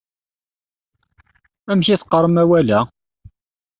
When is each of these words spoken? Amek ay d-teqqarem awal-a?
Amek 1.71 1.87
ay 1.89 1.97
d-teqqarem 1.97 2.35
awal-a? 2.41 2.79